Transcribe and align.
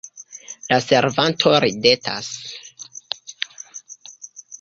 La 0.73 0.77
servanto 0.85 1.51
ridetas. 1.65 2.31